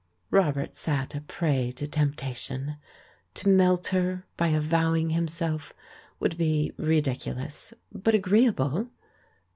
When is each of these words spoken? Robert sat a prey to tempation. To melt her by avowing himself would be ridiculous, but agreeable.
Robert 0.31 0.73
sat 0.73 1.13
a 1.13 1.21
prey 1.21 1.71
to 1.73 1.85
tempation. 1.85 2.77
To 3.35 3.47
melt 3.49 3.89
her 3.89 4.25
by 4.35 4.47
avowing 4.47 5.11
himself 5.11 5.75
would 6.19 6.39
be 6.39 6.73
ridiculous, 6.75 7.71
but 7.91 8.15
agreeable. 8.15 8.89